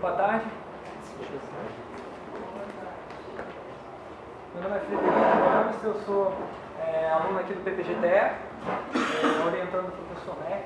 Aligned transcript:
Boa 0.00 0.12
tarde. 0.12 0.46
Meu 4.54 4.62
nome 4.62 4.76
é 4.76 4.78
Frederico 4.78 5.12
Gomes, 5.12 5.84
eu 5.84 5.94
sou 6.06 6.32
é, 6.86 7.10
aluno 7.10 7.40
aqui 7.40 7.52
do 7.52 7.64
PPGTE, 7.64 8.06
é, 8.06 8.36
orientando 9.44 9.88
o 9.88 9.90
professor 9.90 10.36
Mac. 10.38 10.62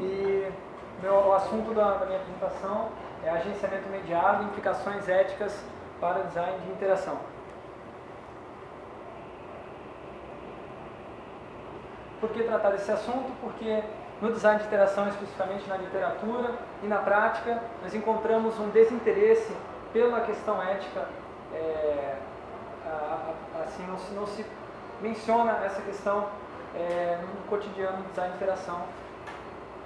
E 0.00 0.50
meu, 1.00 1.14
o 1.14 1.32
assunto 1.34 1.72
da, 1.72 1.98
da 1.98 2.06
minha 2.06 2.18
apresentação 2.18 2.88
é 3.24 3.30
agenciamento 3.30 3.88
mediado 3.88 4.42
e 4.42 4.46
implicações 4.46 5.08
éticas 5.08 5.64
para 6.00 6.22
o 6.22 6.24
design 6.24 6.58
de 6.66 6.72
interação. 6.72 7.18
Por 12.20 12.30
que 12.30 12.42
tratar 12.42 12.70
desse 12.70 12.90
assunto? 12.90 13.30
Porque 13.40 13.84
no 14.22 14.32
design 14.32 14.60
de 14.60 14.66
interação, 14.66 15.08
especificamente 15.08 15.68
na 15.68 15.76
literatura 15.76 16.54
e 16.80 16.86
na 16.86 16.98
prática, 16.98 17.60
nós 17.82 17.92
encontramos 17.92 18.56
um 18.60 18.68
desinteresse 18.68 19.52
pela 19.92 20.20
questão 20.20 20.62
ética. 20.62 21.08
É, 21.52 22.16
assim, 23.64 23.84
não 23.86 23.98
se, 23.98 24.14
não 24.14 24.26
se, 24.26 24.46
menciona 25.00 25.58
essa 25.64 25.82
questão 25.82 26.28
é, 26.76 27.18
no 27.20 27.48
cotidiano 27.48 27.96
do 27.98 28.08
design 28.10 28.30
de 28.30 28.36
interação. 28.36 28.82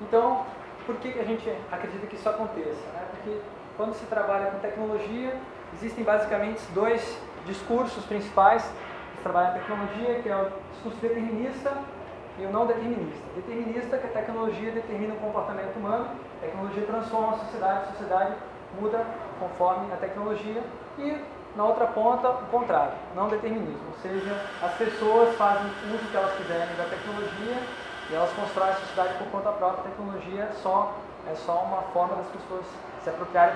Então, 0.03 0.45
por 0.85 0.97
que 0.97 1.19
a 1.19 1.25
gente 1.25 1.51
acredita 1.73 2.07
que 2.07 2.17
isso 2.17 2.29
aconteça? 2.29 2.87
Né? 2.93 3.07
Porque 3.13 3.41
quando 3.79 3.95
se 3.95 4.05
trabalha 4.05 4.51
com 4.51 4.59
tecnologia, 4.59 5.35
existem 5.73 6.05
basicamente 6.05 6.61
dois 6.75 7.19
discursos 7.47 8.05
principais 8.05 8.63
que 9.17 9.23
trabalham 9.23 9.53
a 9.53 9.55
tecnologia, 9.55 10.21
que 10.23 10.29
é 10.29 10.37
o 10.37 10.53
discurso 10.73 10.99
determinista 11.01 11.73
e 12.39 12.45
o 12.45 12.51
não 12.51 12.67
determinista. 12.67 13.25
Determinista 13.35 13.99
que 13.99 14.07
a 14.07 14.11
tecnologia 14.11 14.73
determina 14.73 15.15
o 15.15 15.19
comportamento 15.19 15.77
humano, 15.77 16.09
a 16.39 16.45
tecnologia 16.45 16.83
transforma 16.85 17.35
a 17.35 17.39
sociedade, 17.39 17.81
a 17.81 17.93
sociedade 17.93 18.35
muda 18.81 19.05
conforme 19.39 19.93
a 19.93 19.97
tecnologia 19.97 20.63
e 20.99 21.17
na 21.55 21.65
outra 21.65 21.87
ponta 21.87 22.29
o 22.29 22.47
contrário, 22.51 22.93
não 23.15 23.29
determinismo, 23.29 23.81
ou 23.89 23.99
seja, 24.03 24.39
as 24.63 24.75
pessoas 24.75 25.35
fazem 25.37 25.67
o 25.89 25.95
uso 25.95 26.05
que 26.11 26.17
elas 26.17 26.37
quiserem 26.37 26.77
da 26.77 26.85
tecnologia 26.85 27.57
e 28.11 28.15
elas 28.15 28.31
constroem 28.33 28.71
a 28.71 28.75
sociedade 28.75 29.15
por 29.15 29.27
conta 29.29 29.51
própria, 29.53 29.81
a 29.81 29.85
tecnologia 29.85 30.43
é 30.43 30.53
só, 30.63 30.93
é 31.31 31.35
só 31.35 31.65
uma 31.65 31.83
forma 31.95 32.17
das 32.17 32.27
pessoas 32.27 32.67
se 33.03 33.09
apropriarem 33.09 33.55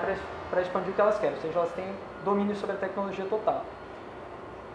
para 0.49 0.61
expandir 0.61 0.89
o 0.89 0.93
que 0.93 1.01
elas 1.01 1.19
querem, 1.19 1.35
ou 1.35 1.41
seja, 1.41 1.59
elas 1.59 1.71
têm 1.73 1.93
domínio 2.25 2.55
sobre 2.55 2.75
a 2.75 2.79
tecnologia 2.79 3.25
total. 3.25 3.63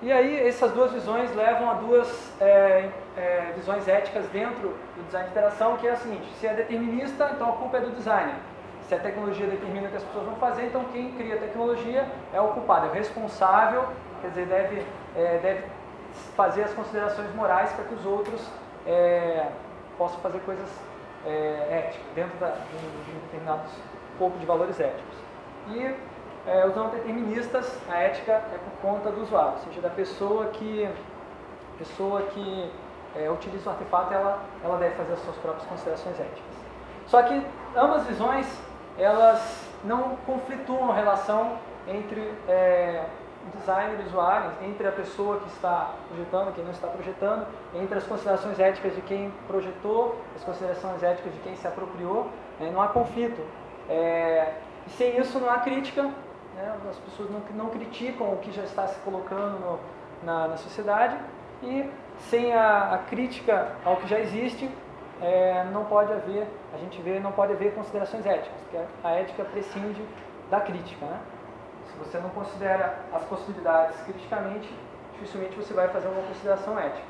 E 0.03 0.13
aí 0.13 0.47
essas 0.47 0.71
duas 0.73 0.93
visões 0.93 1.35
levam 1.35 1.71
a 1.71 1.75
duas 1.75 2.33
é, 2.41 2.91
é, 3.17 3.53
visões 3.57 3.89
éticas 3.89 4.27
dentro 4.29 4.69
do 4.97 5.07
design 5.07 5.27
de 5.27 5.31
interação, 5.33 5.77
que 5.77 5.87
é 5.87 5.93
a 5.93 5.97
seguinte, 5.97 6.27
se 6.39 6.47
é 6.47 6.55
determinista, 6.55 7.31
então 7.35 7.51
a 7.51 7.53
culpa 7.57 7.79
é 7.79 7.81
do 7.81 7.91
designer. 7.91 8.37
Se 8.89 8.95
a 8.95 8.99
tecnologia 8.99 9.47
determina 9.47 9.89
o 9.89 9.91
que 9.91 9.97
as 9.97 10.05
pessoas 10.05 10.27
vão 10.27 10.37
fazer, 10.37 10.67
então 10.67 10.85
quem 10.93 11.11
cria 11.13 11.35
a 11.35 11.39
tecnologia 11.39 12.07
é 12.33 12.41
o 12.41 12.49
culpado, 12.49 12.87
é 12.87 12.91
o 12.91 12.93
responsável, 12.93 13.85
quer 14.21 14.29
dizer, 14.29 14.47
deve, 14.47 14.87
é, 15.17 15.39
deve 15.39 15.65
fazer 16.37 16.63
as 16.63 16.73
considerações 16.73 17.35
morais 17.35 17.73
para 17.73 17.85
que 17.85 17.95
os 17.95 18.07
outros 18.07 18.49
é, 18.87 19.49
possam 19.99 20.21
fazer 20.21 20.39
coisas 20.41 20.69
é, 21.27 21.85
éticas, 21.89 22.07
dentro 22.15 22.39
da, 22.39 22.51
de, 22.51 22.79
de 22.79 23.11
um 23.11 23.21
determinado 23.25 23.63
corpo 24.19 24.39
de 24.39 24.47
valores 24.47 24.79
éticos. 24.79 25.17
E 25.69 25.95
é, 26.47 26.65
os 26.65 26.77
não 26.77 26.91
deterministas, 26.91 27.77
a 27.91 27.99
ética 27.99 28.33
é 28.33 28.59
por 28.59 28.81
conta 28.81 29.11
do 29.11 29.23
usuário, 29.23 29.55
ou 29.55 29.59
seja, 29.65 29.81
da 29.81 29.91
pessoa 29.91 30.47
que, 30.47 30.89
pessoa 31.77 32.23
que 32.23 32.71
é, 33.19 33.31
utiliza 33.31 33.69
o 33.69 33.73
artefato, 33.73 34.13
ela, 34.13 34.41
ela 34.63 34.79
deve 34.79 34.95
fazer 34.95 35.15
as 35.15 35.21
suas 35.21 35.37
próprias 35.37 35.67
considerações 35.69 36.19
éticas. 36.19 36.57
Só 37.07 37.23
que 37.23 37.47
ambas 37.75 38.05
visões, 38.05 38.47
elas 38.99 39.69
não 39.85 40.17
conflituam 40.27 40.91
a 40.91 40.95
relação 40.95 41.59
entre 41.87 42.33
é, 42.49 43.05
o 43.47 43.59
designer 43.59 44.01
e 44.01 44.03
o 44.03 44.07
usuário, 44.07 44.53
entre 44.63 44.89
a 44.89 44.93
pessoa 44.93 45.39
que 45.39 45.49
está 45.49 45.95
projetando, 46.09 46.55
quem 46.55 46.65
não 46.65 46.73
está 46.73 46.89
projetando, 46.89 47.47
entre 47.75 47.99
as 47.99 48.05
considerações 48.05 48.59
éticas 48.59 48.95
de 48.95 49.03
quem 49.03 49.33
projetou, 49.47 50.21
as 50.35 50.43
considerações 50.43 51.03
éticas 51.03 51.33
de 51.33 51.39
quem 51.41 51.55
se 51.55 51.67
apropriou, 51.67 52.29
né, 52.59 52.71
não 52.73 52.83
há 52.83 52.89
conflito. 52.89 53.41
É, 53.89 54.55
e 54.87 54.91
sem 54.91 55.19
isso 55.19 55.39
não 55.39 55.49
há 55.49 55.59
crítica, 55.59 56.11
né? 56.57 56.75
As 56.89 56.99
pessoas 56.99 57.31
não, 57.31 57.41
não 57.55 57.71
criticam 57.71 58.33
o 58.33 58.39
que 58.39 58.51
já 58.51 58.63
está 58.63 58.87
se 58.87 58.99
colocando 59.01 59.59
no, 59.61 59.79
na, 60.23 60.49
na, 60.49 60.57
sociedade 60.57 61.17
e 61.63 61.89
sem 62.19 62.53
a, 62.53 62.95
a, 62.95 62.99
crítica 62.99 63.73
ao 63.85 63.97
que 63.97 64.09
já 64.09 64.19
existe, 64.19 64.71
é, 65.21 65.65
não 65.73 65.85
pode 65.85 66.13
haver, 66.13 66.47
a 66.75 66.79
gente 66.79 67.01
vê, 67.01 67.19
não 67.19 67.33
pode 67.33 67.53
haver 67.53 67.75
considerações 67.75 68.27
éticas, 68.27 68.59
porque 68.63 68.79
a 69.03 69.11
ética 69.13 69.45
prescinde 69.45 70.03
da 70.51 70.61
crítica. 70.61 71.07
Né? 71.07 71.21
Se 71.87 71.97
você 71.99 72.19
não 72.19 72.31
considera 72.31 72.99
as 73.13 73.23
possibilidades 73.25 73.99
criticamente, 74.03 74.69
dificilmente 75.15 75.57
você 75.57 75.73
vai 75.73 75.89
fazer 75.89 76.09
uma 76.09 76.23
consideração 76.23 76.79
ética. 76.79 77.07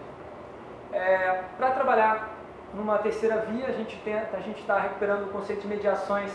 É, 0.93 1.43
Para 1.57 1.71
trabalhar 1.73 2.31
numa 2.75 2.99
terceira 2.99 3.39
via, 3.39 3.67
a 3.67 3.73
gente 3.73 4.61
está 4.61 4.79
recuperando 4.79 5.25
o 5.25 5.33
conceito 5.33 5.63
de 5.63 5.69
mediações 5.69 6.33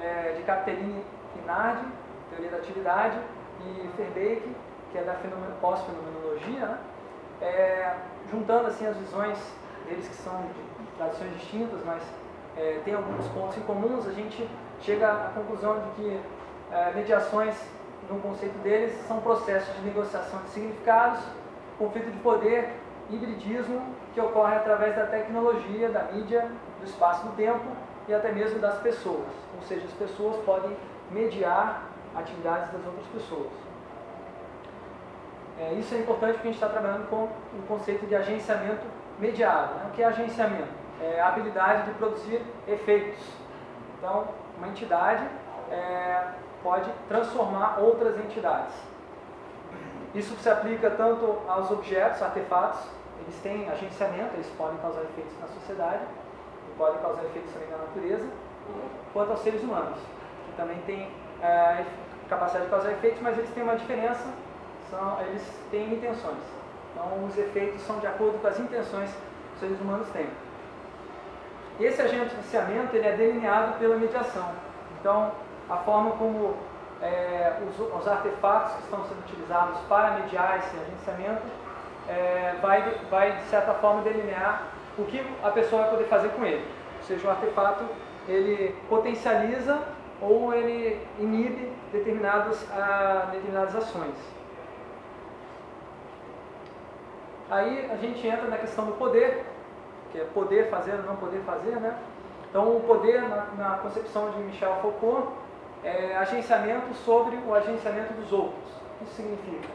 é, 0.00 0.34
de 0.36 0.42
Capellini 0.42 1.04
e 1.36 1.46
Nardi, 1.46 1.84
teoria 2.30 2.50
da 2.50 2.56
atividade, 2.58 3.18
e 3.60 3.90
Verbeek, 3.96 4.54
que 4.90 4.98
é 4.98 5.02
da 5.02 5.14
pós-fenomenologia, 5.60 6.66
né? 6.66 6.78
É, 7.40 7.94
juntando 8.30 8.68
assim 8.68 8.86
as 8.86 8.96
visões 8.96 9.38
deles 9.86 10.08
que 10.08 10.14
são 10.14 10.42
de 10.42 10.86
tradições 10.96 11.32
distintas, 11.34 11.80
mas 11.84 12.02
é, 12.56 12.80
tem 12.84 12.94
alguns 12.94 13.26
pontos 13.28 13.56
em 13.56 13.60
comuns, 13.62 14.06
a 14.06 14.12
gente 14.12 14.48
chega 14.80 15.10
à 15.10 15.30
conclusão 15.34 15.80
de 15.80 15.90
que 15.96 16.20
é, 16.72 16.92
mediações, 16.94 17.54
no 18.08 18.18
conceito 18.20 18.56
deles, 18.62 18.94
são 19.06 19.20
processos 19.20 19.74
de 19.76 19.82
negociação 19.82 20.40
de 20.42 20.50
significados, 20.50 21.20
conflito 21.78 22.10
de 22.10 22.18
poder, 22.18 22.70
hibridismo, 23.10 23.82
que 24.12 24.20
ocorre 24.20 24.56
através 24.56 24.94
da 24.96 25.06
tecnologia, 25.06 25.88
da 25.88 26.04
mídia, 26.04 26.48
do 26.80 26.84
espaço 26.84 27.26
do 27.26 27.32
tempo 27.36 27.64
e 28.08 28.14
até 28.14 28.32
mesmo 28.32 28.58
das 28.58 28.78
pessoas. 28.78 29.26
Ou 29.56 29.62
seja, 29.66 29.84
as 29.84 29.92
pessoas 29.94 30.36
podem 30.44 30.76
mediar 31.10 31.82
atividades 32.14 32.70
das 32.72 32.84
outras 32.86 33.06
pessoas. 33.08 33.63
É, 35.58 35.72
isso 35.74 35.94
é 35.94 35.98
importante 35.98 36.34
porque 36.34 36.48
a 36.48 36.52
gente 36.52 36.62
está 36.62 36.68
trabalhando 36.68 37.08
com 37.08 37.24
o 37.24 37.62
conceito 37.68 38.06
de 38.06 38.16
agenciamento 38.16 38.84
mediado. 39.18 39.74
Né? 39.74 39.86
O 39.88 39.94
que 39.94 40.02
é 40.02 40.06
agenciamento? 40.06 40.68
É 41.00 41.20
a 41.20 41.28
habilidade 41.28 41.84
de 41.84 41.92
produzir 41.92 42.42
efeitos. 42.66 43.24
Então, 43.98 44.28
uma 44.58 44.68
entidade 44.68 45.24
é, 45.70 46.28
pode 46.62 46.90
transformar 47.08 47.78
outras 47.78 48.18
entidades. 48.18 48.74
Isso 50.14 50.36
se 50.36 50.48
aplica 50.48 50.90
tanto 50.90 51.38
aos 51.48 51.70
objetos, 51.70 52.22
artefatos, 52.22 52.80
eles 53.20 53.36
têm 53.40 53.68
agenciamento, 53.68 54.34
eles 54.34 54.48
podem 54.56 54.76
causar 54.78 55.02
efeitos 55.02 55.32
na 55.40 55.48
sociedade, 55.48 56.04
podem 56.76 57.00
causar 57.00 57.24
efeitos 57.24 57.52
também 57.52 57.68
na 57.70 57.78
natureza, 57.78 58.26
quanto 59.12 59.30
aos 59.30 59.40
seres 59.40 59.62
humanos, 59.62 59.98
que 60.46 60.56
também 60.56 60.78
têm 60.86 61.10
é, 61.42 61.84
capacidade 62.28 62.66
de 62.66 62.70
causar 62.70 62.92
efeitos, 62.92 63.20
mas 63.22 63.38
eles 63.38 63.50
têm 63.50 63.62
uma 63.62 63.76
diferença, 63.76 64.24
são, 64.94 65.20
eles 65.22 65.42
têm 65.70 65.94
intenções. 65.94 66.42
Então, 66.92 67.24
os 67.24 67.36
efeitos 67.36 67.82
são 67.82 67.98
de 67.98 68.06
acordo 68.06 68.38
com 68.38 68.46
as 68.46 68.58
intenções 68.58 69.10
que 69.10 69.54
os 69.54 69.60
seres 69.60 69.80
humanos 69.80 70.08
têm. 70.10 70.28
Esse 71.80 72.00
agenciamento 72.02 72.94
ele 72.94 73.06
é 73.06 73.16
delineado 73.16 73.78
pela 73.78 73.96
mediação. 73.96 74.52
Então, 75.00 75.32
a 75.68 75.76
forma 75.78 76.12
como 76.12 76.56
é, 77.02 77.54
os, 77.68 77.78
os, 77.78 78.08
artefatos 78.08 78.74
que 78.76 78.82
estão 78.82 79.04
sendo 79.04 79.18
utilizados 79.20 79.80
para 79.88 80.12
mediar 80.12 80.58
esse 80.58 80.76
agenciamento 80.76 81.42
é, 82.08 82.54
vai, 82.62 82.94
vai, 83.10 83.32
de 83.32 83.44
certa 83.44 83.74
forma, 83.74 84.02
delinear 84.02 84.68
o 84.96 85.04
que 85.04 85.26
a 85.42 85.50
pessoa 85.50 85.82
vai 85.82 85.90
poder 85.90 86.04
fazer 86.04 86.28
com 86.28 86.44
ele. 86.44 86.64
Ou 86.98 87.02
seja, 87.02 87.26
o 87.26 87.30
artefato 87.30 87.84
ele 88.28 88.74
potencializa 88.88 89.82
ou 90.20 90.54
ele 90.54 91.04
inibe 91.18 91.72
determinadas, 91.92 92.64
ah, 92.72 93.28
determinadas 93.32 93.74
ações. 93.74 94.33
Aí 97.54 97.88
a 97.88 97.96
gente 97.96 98.26
entra 98.26 98.48
na 98.48 98.58
questão 98.58 98.84
do 98.84 98.92
poder, 98.94 99.44
que 100.10 100.18
é 100.18 100.24
poder 100.34 100.68
fazer 100.70 100.94
ou 100.94 101.02
não 101.04 101.14
poder 101.14 101.40
fazer, 101.42 101.76
né? 101.76 101.96
Então 102.50 102.76
o 102.76 102.80
poder, 102.80 103.22
na, 103.22 103.46
na 103.56 103.78
concepção 103.78 104.32
de 104.32 104.38
Michel 104.38 104.74
Foucault, 104.82 105.28
é 105.84 106.16
agenciamento 106.16 106.92
sobre 107.04 107.36
o 107.36 107.54
agenciamento 107.54 108.12
dos 108.14 108.32
outros. 108.32 108.72
O 108.72 108.98
que 108.98 109.04
isso 109.04 109.14
significa? 109.14 109.68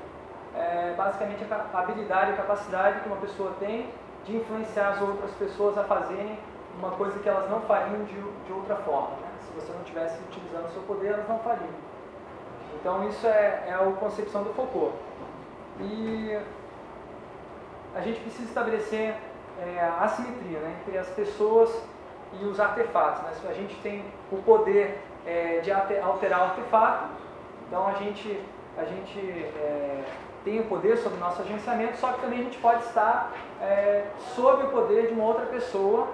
É 0.53 0.93
basicamente 0.97 1.45
a 1.49 1.79
habilidade 1.79 2.31
e 2.31 2.35
capacidade 2.35 2.99
que 2.99 3.07
uma 3.07 3.21
pessoa 3.21 3.53
tem 3.61 3.89
de 4.25 4.35
influenciar 4.35 4.89
as 4.89 5.01
outras 5.01 5.31
pessoas 5.35 5.77
a 5.77 5.83
fazerem 5.85 6.37
uma 6.77 6.91
coisa 6.91 7.17
que 7.19 7.29
elas 7.29 7.49
não 7.49 7.61
fariam 7.61 8.03
de, 8.03 8.21
de 8.45 8.51
outra 8.51 8.75
forma. 8.75 9.11
Né? 9.21 9.29
se 9.39 9.53
você 9.53 9.71
não 9.71 9.79
estivesse 9.79 10.19
utilizando 10.29 10.65
o 10.65 10.71
seu 10.71 10.81
poder, 10.81 11.13
elas 11.13 11.29
não 11.29 11.39
fariam. 11.39 11.69
Então 12.75 13.07
isso 13.07 13.25
é, 13.25 13.63
é 13.67 13.73
a 13.73 13.91
concepção 13.97 14.43
do 14.43 14.53
Foucault. 14.53 14.93
E 15.79 16.37
a 17.95 18.01
gente 18.01 18.19
precisa 18.19 18.47
estabelecer 18.47 19.15
é, 19.61 19.79
a 19.79 20.03
assimetria 20.03 20.59
né, 20.59 20.75
entre 20.81 20.97
as 20.97 21.07
pessoas 21.09 21.69
e 22.39 22.45
os 22.45 22.59
artefatos. 22.59 23.23
Né? 23.23 23.49
A 23.49 23.53
gente 23.53 23.75
tem 23.81 24.03
o 24.31 24.37
poder 24.37 24.99
é, 25.25 25.59
de 25.59 25.71
alterar 25.71 26.39
o 26.39 26.43
artefato, 26.43 27.05
então 27.67 27.87
a 27.87 27.93
gente, 27.93 28.41
a 28.77 28.85
gente 28.85 29.19
é, 29.19 30.03
tem 30.43 30.59
o 30.59 30.65
poder 30.65 30.97
sobre 30.97 31.17
o 31.17 31.21
nosso 31.21 31.41
agenciamento, 31.41 31.97
só 31.97 32.13
que 32.13 32.21
também 32.21 32.39
a 32.39 32.43
gente 32.43 32.57
pode 32.59 32.83
estar 32.83 33.31
é, 33.61 34.05
sob 34.35 34.63
o 34.63 34.69
poder 34.69 35.07
de 35.07 35.13
uma 35.13 35.25
outra 35.25 35.45
pessoa, 35.47 36.07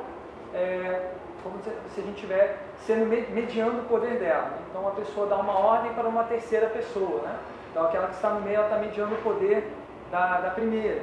é, 0.53 1.11
como 1.43 1.61
se, 1.61 1.69
a 1.69 2.03
gente 2.03 2.15
estiver 2.15 2.57
sendo 2.85 3.05
mediando 3.05 3.81
o 3.81 3.85
poder 3.85 4.17
dela. 4.19 4.45
Né? 4.45 4.57
Então 4.69 4.87
a 4.87 4.91
pessoa 4.91 5.27
dá 5.27 5.37
uma 5.37 5.57
ordem 5.57 5.93
para 5.93 6.07
uma 6.07 6.23
terceira 6.23 6.67
pessoa. 6.67 7.21
Né? 7.21 7.35
Então 7.71 7.85
aquela 7.85 8.07
que 8.07 8.15
está 8.15 8.29
no 8.29 8.41
meio, 8.41 8.61
está 8.61 8.77
mediando 8.77 9.13
o 9.13 9.17
poder 9.19 9.71
da, 10.11 10.41
da 10.41 10.49
primeira. 10.49 11.01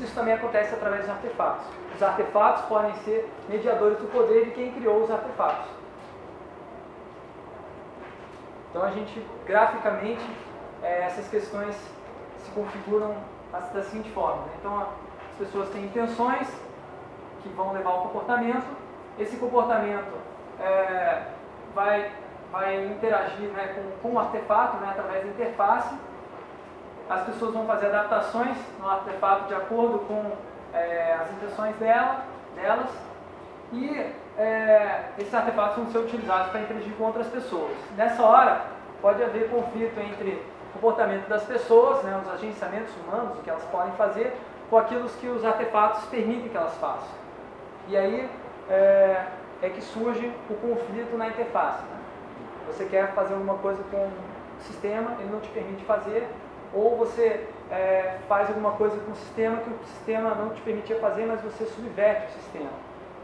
Isso 0.00 0.14
também 0.14 0.34
acontece 0.34 0.74
através 0.74 1.02
dos 1.02 1.10
artefatos. 1.10 1.66
Os 1.94 2.02
artefatos 2.02 2.64
podem 2.64 2.94
ser 3.04 3.30
mediadores 3.48 3.98
do 3.98 4.10
poder 4.10 4.46
de 4.46 4.50
quem 4.52 4.72
criou 4.72 5.02
os 5.02 5.10
artefatos. 5.10 5.66
Então 8.70 8.82
a 8.82 8.90
gente, 8.90 9.24
graficamente, 9.44 10.24
é, 10.82 11.02
essas 11.02 11.28
questões 11.28 11.74
se 12.38 12.50
configuram 12.52 13.14
da 13.52 13.82
seguinte 13.82 14.10
forma. 14.12 14.42
Né? 14.42 14.52
Então 14.58 14.80
as 14.80 15.36
pessoas 15.38 15.68
têm 15.70 15.84
intenções 15.84 16.48
que 17.42 17.48
vão 17.50 17.72
levar 17.72 17.90
ao 17.90 18.02
comportamento. 18.02 18.66
Esse 19.18 19.36
comportamento 19.36 20.12
é, 20.58 21.24
vai, 21.74 22.10
vai 22.50 22.86
interagir 22.86 23.50
né, 23.50 23.74
com, 23.74 24.08
com 24.08 24.14
o 24.14 24.18
artefato 24.18 24.78
né, 24.78 24.88
através 24.90 25.24
da 25.24 25.30
interface 25.30 25.94
as 27.10 27.24
pessoas 27.24 27.52
vão 27.52 27.66
fazer 27.66 27.86
adaptações 27.86 28.56
no 28.78 28.88
artefato 28.88 29.48
de 29.48 29.54
acordo 29.54 29.98
com 30.06 30.30
é, 30.72 31.18
as 31.20 31.32
intenções 31.32 31.74
dela, 31.76 32.24
delas, 32.54 32.88
e 33.72 34.06
é, 34.38 35.06
esses 35.18 35.34
artefatos 35.34 35.76
vão 35.76 35.90
ser 35.90 35.98
utilizados 35.98 36.52
para 36.52 36.60
interagir 36.60 36.94
com 36.94 37.04
outras 37.04 37.26
pessoas. 37.26 37.76
Nessa 37.96 38.22
hora, 38.22 38.62
pode 39.02 39.22
haver 39.22 39.50
conflito 39.50 39.98
entre 39.98 40.40
o 40.70 40.72
comportamento 40.74 41.28
das 41.28 41.42
pessoas, 41.42 42.02
né, 42.04 42.20
os 42.24 42.32
agenciamentos 42.32 42.94
humanos, 42.96 43.38
o 43.38 43.42
que 43.42 43.50
elas 43.50 43.64
podem 43.64 43.92
fazer, 43.94 44.36
com 44.68 44.78
aquilo 44.78 45.08
que 45.08 45.26
os 45.26 45.44
artefatos 45.44 46.04
permitem 46.06 46.48
que 46.48 46.56
elas 46.56 46.74
façam. 46.76 47.08
E 47.88 47.96
aí 47.96 48.30
é, 48.68 49.24
é 49.62 49.68
que 49.68 49.80
surge 49.80 50.32
o 50.48 50.54
conflito 50.54 51.16
na 51.16 51.26
interface. 51.26 51.82
Né? 51.82 51.98
Você 52.68 52.84
quer 52.84 53.12
fazer 53.14 53.34
alguma 53.34 53.54
coisa 53.54 53.82
com 53.90 53.96
o 53.96 54.12
sistema, 54.60 55.16
ele 55.18 55.30
não 55.30 55.40
te 55.40 55.48
permite 55.48 55.84
fazer, 55.84 56.28
ou 56.72 56.96
você 56.96 57.46
é, 57.70 58.18
faz 58.28 58.48
alguma 58.48 58.72
coisa 58.72 58.98
com 59.00 59.12
o 59.12 59.16
sistema 59.16 59.58
que 59.58 59.70
o 59.70 59.78
sistema 59.86 60.34
não 60.34 60.50
te 60.50 60.60
permitia 60.62 60.98
fazer, 60.98 61.26
mas 61.26 61.40
você 61.40 61.64
subverte 61.66 62.26
o 62.26 62.42
sistema. 62.42 62.70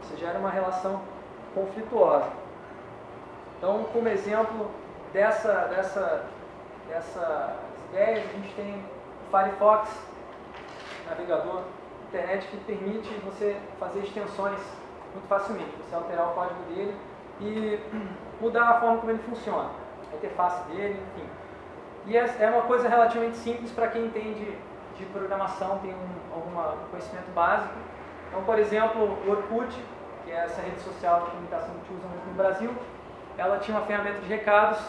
Você 0.01 0.17
gera 0.17 0.39
uma 0.39 0.49
relação 0.49 1.01
conflituosa. 1.53 2.29
Então, 3.57 3.85
como 3.91 4.07
exemplo 4.07 4.69
dessa, 5.11 5.53
dessa, 5.65 6.25
dessas 6.87 7.55
ideias, 7.89 8.29
a 8.29 8.33
gente 8.33 8.53
tem 8.55 8.75
o 8.75 9.31
Firefox, 9.31 9.89
navegador 11.09 11.63
internet 12.07 12.47
que 12.47 12.57
permite 12.57 13.09
você 13.25 13.57
fazer 13.79 13.99
extensões 13.99 14.59
muito 15.13 15.27
facilmente. 15.27 15.71
Você 15.77 15.95
alterar 15.95 16.31
o 16.31 16.33
código 16.33 16.61
dele 16.69 16.95
e 17.41 17.79
mudar 18.41 18.69
a 18.69 18.79
forma 18.79 18.97
como 18.97 19.11
ele 19.11 19.23
funciona, 19.23 19.69
a 20.11 20.15
interface 20.15 20.63
dele, 20.69 20.99
enfim. 21.15 21.27
E 22.07 22.15
é, 22.15 22.35
é 22.39 22.49
uma 22.49 22.61
coisa 22.61 22.87
relativamente 22.87 23.35
simples 23.35 23.69
para 23.71 23.89
quem 23.89 24.05
entende 24.05 24.57
de 24.97 25.05
programação, 25.07 25.77
tem 25.79 25.93
um, 25.93 26.33
algum 26.33 26.87
conhecimento 26.89 27.29
básico. 27.35 27.75
Então, 28.29 28.43
por 28.43 28.57
exemplo, 28.57 29.03
o 29.03 29.29
Orkut, 29.29 29.75
que 30.23 30.31
é 30.31 30.45
essa 30.45 30.61
rede 30.61 30.79
social 30.79 31.25
de 31.25 31.31
comunicação 31.31 31.75
que 31.85 31.93
usa 31.93 32.07
muito 32.07 32.27
no 32.27 32.33
Brasil, 32.33 32.73
ela 33.37 33.59
tinha 33.59 33.77
uma 33.77 33.85
ferramenta 33.85 34.19
de 34.21 34.27
recados 34.27 34.79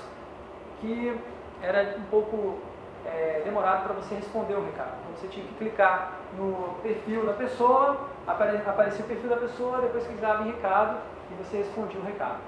que 0.81 1.21
era 1.61 1.97
um 1.99 2.05
pouco 2.05 2.59
é, 3.05 3.43
demorado 3.45 3.83
para 3.83 3.95
você 3.95 4.15
responder 4.15 4.55
o 4.55 4.65
recado. 4.65 4.93
Então, 5.01 5.17
você 5.17 5.27
tinha 5.27 5.45
que 5.45 5.55
clicar 5.55 6.13
no 6.37 6.77
perfil 6.85 7.27
da 7.27 7.33
pessoa, 7.33 7.99
apare, 8.29 8.63
aparecia 8.65 9.05
o 9.05 9.09
perfil 9.09 9.29
da 9.29 9.37
pessoa, 9.37 9.81
depois 9.81 10.07
clicava 10.07 10.45
em 10.45 10.53
recado 10.53 10.99
e 11.33 11.43
você 11.43 11.57
respondia 11.57 12.01
o 12.01 12.05
recado. 12.05 12.39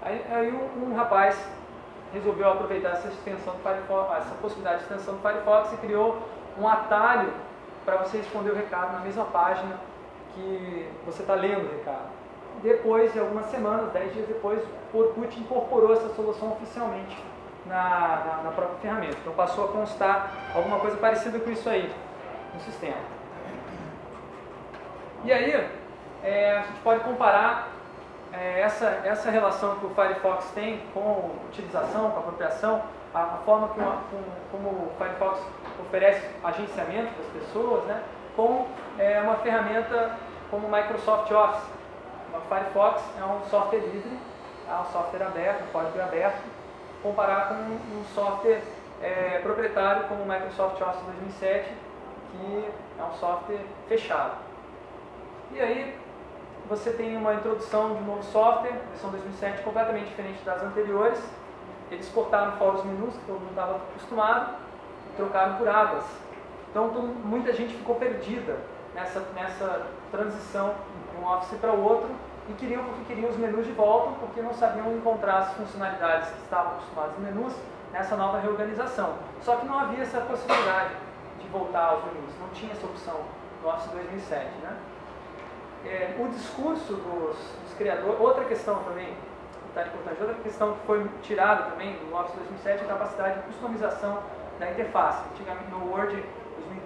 Aí, 0.00 0.24
aí 0.32 0.52
um, 0.52 0.90
um 0.90 0.94
rapaz 0.94 1.38
resolveu 2.16 2.50
aproveitar 2.50 2.90
essa 2.90 3.08
extensão 3.08 3.54
do 3.54 3.62
Firefox, 3.62 4.16
essa 4.18 4.34
possibilidade 4.36 4.78
de 4.78 4.82
extensão 4.84 5.14
do 5.14 5.20
Firefox 5.20 5.72
e 5.72 5.76
criou 5.76 6.18
um 6.58 6.66
atalho 6.66 7.32
para 7.84 7.96
você 7.96 8.18
responder 8.18 8.50
o 8.50 8.54
recado 8.54 8.92
na 8.94 9.00
mesma 9.00 9.24
página 9.26 9.76
que 10.34 10.88
você 11.04 11.22
está 11.22 11.34
lendo 11.34 11.66
o 11.66 11.76
recado. 11.76 12.08
Depois 12.62 13.12
de 13.12 13.18
algumas 13.18 13.46
semanas, 13.46 13.92
dez 13.92 14.12
dias 14.14 14.26
depois, 14.26 14.62
o 14.92 14.98
Orkut 14.98 15.38
incorporou 15.38 15.92
essa 15.92 16.08
solução 16.14 16.52
oficialmente 16.52 17.16
na, 17.66 17.76
na, 17.76 18.42
na 18.44 18.50
própria 18.50 18.78
ferramenta. 18.80 19.16
Então 19.20 19.34
passou 19.34 19.66
a 19.66 19.68
constar 19.68 20.32
alguma 20.54 20.78
coisa 20.78 20.96
parecida 20.96 21.38
com 21.38 21.50
isso 21.50 21.68
aí 21.68 21.92
no 22.54 22.60
sistema. 22.60 23.16
E 25.24 25.32
aí, 25.32 25.68
é, 26.22 26.58
a 26.58 26.62
gente 26.62 26.80
pode 26.80 27.00
comparar 27.00 27.75
é, 28.38 28.60
essa, 28.60 28.86
essa 29.04 29.30
relação 29.30 29.76
que 29.76 29.86
o 29.86 29.90
Firefox 29.90 30.50
tem 30.54 30.82
com 30.92 31.30
utilização, 31.48 32.10
com 32.10 32.18
apropriação, 32.18 32.82
a, 33.14 33.22
a 33.22 33.38
forma 33.44 33.68
que 33.68 33.80
uma, 33.80 34.02
com, 34.10 34.22
como 34.50 34.68
o 34.68 34.92
Firefox 34.98 35.40
oferece 35.80 36.22
agenciamento 36.44 37.10
das 37.16 37.42
pessoas, 37.42 37.84
né, 37.84 38.02
com 38.34 38.66
é, 38.98 39.20
uma 39.20 39.36
ferramenta 39.36 40.16
como 40.50 40.66
o 40.66 40.70
Microsoft 40.70 41.30
Office. 41.30 41.64
O 42.34 42.54
Firefox 42.54 43.02
é 43.18 43.24
um 43.24 43.42
software 43.48 43.80
livre, 43.80 44.18
é 44.68 44.74
um 44.74 44.92
software 44.92 45.22
aberto, 45.24 45.62
um 45.62 45.72
código 45.72 46.00
aberto, 46.00 46.42
comparar 47.02 47.48
com 47.48 47.54
um 47.54 48.04
software 48.14 48.62
é, 49.02 49.40
proprietário 49.42 50.04
como 50.04 50.22
o 50.22 50.26
Microsoft 50.26 50.80
Office 50.80 51.02
2007, 51.06 51.72
que 52.32 52.68
é 52.98 53.02
um 53.02 53.14
software 53.14 53.64
fechado. 53.88 54.32
E 55.52 55.60
aí, 55.60 55.98
você 56.68 56.90
tem 56.90 57.16
uma 57.16 57.34
introdução 57.34 57.94
de 57.94 58.02
um 58.02 58.06
novo 58.06 58.22
software, 58.24 58.72
versão 58.90 59.10
2007, 59.10 59.62
completamente 59.62 60.08
diferente 60.08 60.42
das 60.44 60.62
anteriores. 60.62 61.22
Eles 61.90 62.08
cortaram 62.08 62.52
fora 62.52 62.78
os 62.78 62.84
menus, 62.84 63.14
que 63.14 63.24
todo 63.26 63.38
mundo 63.38 63.50
estava 63.50 63.76
acostumado, 63.76 64.56
e 65.12 65.16
trocaram 65.16 65.56
por 65.56 65.68
abas. 65.68 66.04
Então, 66.70 66.88
muita 67.24 67.52
gente 67.52 67.74
ficou 67.74 67.94
perdida 67.94 68.58
nessa, 68.94 69.20
nessa 69.34 69.86
transição 70.10 70.74
de 71.12 71.22
um 71.22 71.28
Office 71.28 71.58
para 71.60 71.72
o 71.72 71.82
outro 71.82 72.10
e 72.48 72.52
queriam 72.54 72.84
porque 72.84 73.04
queriam 73.04 73.30
os 73.30 73.36
menus 73.36 73.64
de 73.64 73.72
volta, 73.72 74.10
porque 74.20 74.40
não 74.40 74.52
sabiam 74.54 74.92
encontrar 74.92 75.38
as 75.38 75.52
funcionalidades 75.54 76.30
que 76.30 76.42
estavam 76.42 76.72
acostumados 76.72 77.18
nos 77.18 77.22
menus 77.22 77.52
nessa 77.92 78.16
nova 78.16 78.40
reorganização. 78.40 79.14
Só 79.42 79.56
que 79.56 79.66
não 79.66 79.78
havia 79.78 80.02
essa 80.02 80.20
possibilidade 80.20 80.90
de 81.40 81.48
voltar 81.48 81.86
aos 81.90 82.04
menus, 82.04 82.32
não 82.40 82.48
tinha 82.50 82.72
essa 82.72 82.86
opção 82.86 83.20
no 83.62 83.68
Office 83.68 83.90
2007. 83.90 84.44
Né? 84.62 84.76
É, 85.84 86.16
o 86.18 86.28
discurso 86.28 86.94
dos, 86.94 87.36
dos, 87.36 87.74
criadores, 87.76 88.18
outra 88.20 88.44
questão 88.44 88.76
também, 88.84 89.14
tá 89.74 89.82
importante, 89.82 90.20
outra 90.20 90.36
questão 90.42 90.74
que 90.74 90.86
foi 90.86 91.06
tirada 91.22 91.70
também 91.70 91.96
do 91.96 92.14
Office 92.14 92.34
2007 92.34 92.82
é 92.82 92.84
a 92.84 92.88
capacidade 92.88 93.40
de 93.40 93.46
customização 93.46 94.22
da 94.58 94.70
interface. 94.70 95.22
Antigamente 95.32 95.70
no 95.70 95.90
Word 95.90 96.24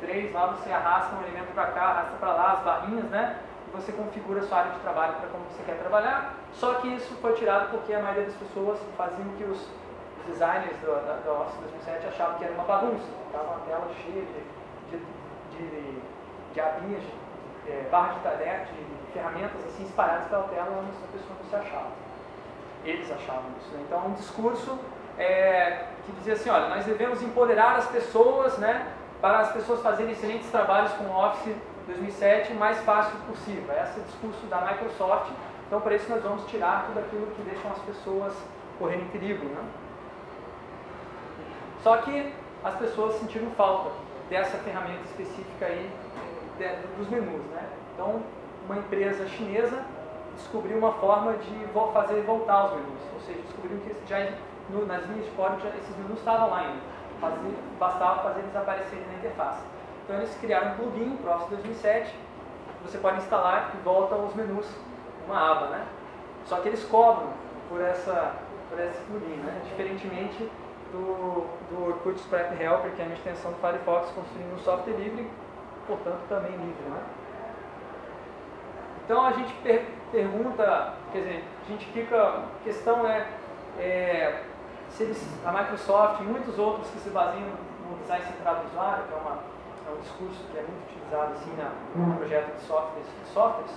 2003, 0.00 0.32
lá 0.32 0.47
você 0.47 0.70
arrasta 0.73 1.14
um 1.16 1.23
elemento 1.23 1.54
para 1.54 1.66
cá, 1.66 1.82
arrasta 1.82 2.16
para 2.18 2.32
lá 2.32 2.52
as 2.52 2.61
barrinhas, 2.61 3.04
né? 3.04 3.38
E 3.68 3.76
você 3.76 3.92
configura 3.92 4.40
a 4.40 4.42
sua 4.42 4.59
área 4.59 4.73
de 4.73 4.80
trabalho 4.80 5.14
para 5.14 5.28
como 5.28 5.44
você 5.44 5.62
quer 5.64 5.78
trabalhar. 5.78 6.35
Só 6.52 6.75
que 6.75 6.88
isso 6.88 7.14
foi 7.23 7.35
tirado 7.35 7.70
porque 7.70 7.92
a 7.92 8.00
maioria 8.00 8.25
das 8.25 8.35
pessoas 8.35 8.80
faziam 8.97 9.28
que 9.38 9.44
os, 9.44 9.64
designers 10.26 10.76
do, 10.80 10.94
da, 11.06 11.14
do 11.25 11.30
Office 11.42 11.59
2007 11.61 12.06
achavam 12.09 12.38
que 12.38 12.44
era 12.44 12.54
uma 12.54 12.64
bagunça. 12.64 13.04
Estava 13.26 13.44
uma 13.44 13.61
tela 13.61 13.88
cheia 14.02 14.25
de, 14.25 14.40
de, 14.90 15.04
de, 15.56 16.02
de 16.52 16.61
abinhas, 16.61 17.02
de 17.02 17.12
é, 17.67 17.88
barra 17.90 18.14
de 18.14 18.21
tarefa, 18.21 18.73
de 18.73 19.12
ferramentas 19.12 19.64
assim 19.67 19.85
espalhadas 19.85 20.29
pela 20.29 20.45
tela 20.45 20.79
onde 20.79 20.90
a 20.90 21.12
pessoa 21.12 21.37
não 21.38 21.49
se 21.49 21.57
achava. 21.57 21.90
Eles 22.85 23.11
achavam 23.11 23.50
isso. 23.61 23.75
Né? 23.75 23.85
Então, 23.87 24.07
um 24.07 24.12
discurso 24.14 24.79
é, 25.19 25.85
que 26.07 26.12
dizia 26.12 26.35
assim, 26.35 26.50
olha, 26.50 26.69
nós 26.69 26.85
devemos 26.85 27.23
empoderar 27.23 27.76
as 27.76 27.87
pessoas, 27.87 28.57
né, 28.59 28.87
para 29.21 29.40
as 29.40 29.52
pessoas 29.52 29.83
fazerem 29.83 30.12
excelentes 30.12 30.50
trabalhos 30.50 30.93
com 30.93 31.05
o 31.05 31.26
Office 31.26 31.55
2007 31.87 32.52
o 32.52 32.57
mais 32.57 32.79
fácil 32.83 33.19
possível. 33.29 33.75
Esse 33.75 33.99
é 33.99 34.02
o 34.02 34.05
discurso 34.05 34.47
da 34.47 34.61
Microsoft. 34.62 35.31
Então, 35.67 35.81
para 35.81 35.95
isso, 35.95 36.11
nós 36.11 36.23
vamos 36.23 36.45
tirar 36.47 36.87
tudo 36.87 37.00
aquilo 37.00 37.26
que 37.29 37.43
deixa 37.43 37.69
as 37.69 37.79
pessoas 37.81 38.35
correrem 38.79 39.07
perigo. 39.09 39.45
Né? 39.45 39.62
Só 41.83 41.99
que 41.99 42.33
as 42.64 42.75
pessoas 42.76 43.14
sentiram 43.17 43.50
falta 43.52 43.90
dessa 44.29 44.57
ferramenta 44.59 45.02
específica 45.05 45.67
aí 45.67 45.90
dos 46.97 47.09
menus. 47.09 47.43
Né? 47.47 47.62
Então, 47.95 48.23
uma 48.67 48.76
empresa 48.76 49.26
chinesa 49.29 49.85
descobriu 50.37 50.79
uma 50.79 50.93
forma 50.93 51.35
de 51.35 51.67
fazer 51.93 52.23
voltar 52.23 52.67
os 52.67 52.73
menus, 52.73 53.00
ou 53.14 53.21
seja, 53.21 53.40
descobriu 53.40 53.79
que 53.79 54.09
já 54.09 54.31
no, 54.71 54.87
nas 54.87 55.05
linhas 55.07 55.25
de 55.25 55.31
código 55.33 55.61
já, 55.61 55.69
esses 55.71 55.97
menus 55.97 56.19
estavam 56.19 56.50
lá 56.50 56.61
ainda, 56.61 56.81
fazia, 57.21 57.52
bastava 57.79 58.23
fazer 58.23 58.40
eles 58.40 58.57
aparecerem 58.57 59.05
na 59.07 59.14
interface. 59.14 59.62
Então 60.05 60.17
eles 60.17 60.37
criaram 60.40 60.73
um 60.73 60.75
plugin 60.76 61.19
Office 61.26 61.49
2007, 61.49 62.14
você 62.85 62.99
pode 62.99 63.19
instalar 63.19 63.73
e 63.75 63.83
volta 63.83 64.14
os 64.17 64.35
menus, 64.35 64.67
uma 65.26 65.52
aba, 65.52 65.67
né? 65.67 65.87
Só 66.47 66.57
que 66.57 66.69
eles 66.69 66.83
cobram 66.85 67.29
por 67.69 67.81
essa 67.81 68.35
por 68.71 68.79
esse 68.79 69.00
plugin, 69.02 69.37
né? 69.43 69.61
diferentemente 69.64 70.49
do, 70.93 71.47
do 71.71 71.88
Orkut 71.88 72.21
Scrap 72.21 72.52
Helper, 72.61 72.93
que 72.93 73.02
é 73.02 73.05
uma 73.05 73.14
extensão 73.14 73.50
do 73.50 73.59
Firefox 73.59 74.11
construindo 74.11 74.55
um 74.55 74.59
software 74.59 74.95
livre, 74.95 75.29
portanto 75.90 76.20
também 76.28 76.52
livre. 76.52 76.88
Né? 76.88 77.02
Então 79.04 79.26
a 79.26 79.32
gente 79.32 79.52
per 79.62 79.85
pergunta, 80.12 80.94
quer 81.12 81.18
dizer, 81.18 81.44
a 81.64 81.70
gente 81.70 81.87
fica, 81.87 82.16
a 82.16 82.64
questão 82.64 83.06
é, 83.06 83.28
é 83.78 84.42
se 84.88 85.04
eles, 85.04 85.25
a 85.44 85.52
Microsoft 85.52 86.20
e 86.20 86.25
muitos 86.25 86.59
outros 86.59 86.90
que 86.90 86.99
se 86.99 87.11
baseiam 87.11 87.49
no 87.88 87.97
design 87.99 88.25
centrado 88.25 88.64
no 88.64 88.70
usuário, 88.70 89.04
que 89.04 89.14
é, 89.14 89.16
uma, 89.16 89.38
é 89.88 89.92
um 89.97 90.00
discurso 90.00 90.44
que 90.50 90.59
é 90.59 90.62
muito 90.62 90.82
utilizado 90.90 91.35
assim 91.35 91.54
na, 91.56 91.70
no 91.94 92.16
projeto 92.16 92.56
de 92.56 92.61
softwares, 92.62 93.06
de 93.06 93.30
softwares 93.30 93.70